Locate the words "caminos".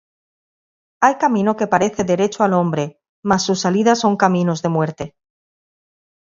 4.17-4.63